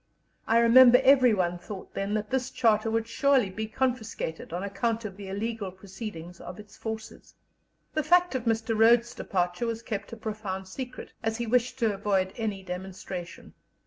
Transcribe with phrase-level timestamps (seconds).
[0.47, 5.15] I remember everyone thought then that this Charter would surely be confiscated, on account of
[5.15, 7.35] the illegal proceedings of its forces.
[7.93, 8.75] The fact of Mr.
[8.75, 13.53] Rhodes's departure was kept a profound secret, as he wished to avoid any demonstration.